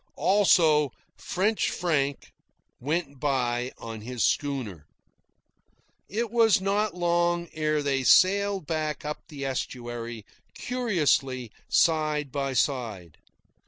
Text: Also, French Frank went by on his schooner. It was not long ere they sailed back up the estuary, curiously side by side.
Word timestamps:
Also, 0.17 0.89
French 1.15 1.69
Frank 1.69 2.33
went 2.79 3.19
by 3.19 3.71
on 3.77 4.01
his 4.01 4.23
schooner. 4.23 4.87
It 6.09 6.31
was 6.31 6.59
not 6.59 6.95
long 6.95 7.47
ere 7.53 7.83
they 7.83 8.03
sailed 8.03 8.65
back 8.65 9.05
up 9.05 9.19
the 9.27 9.45
estuary, 9.45 10.25
curiously 10.55 11.51
side 11.69 12.31
by 12.31 12.53
side. 12.53 13.19